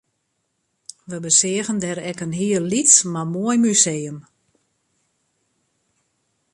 [1.09, 4.19] Wy beseagen dêr ek in hiel lyts mar moai museum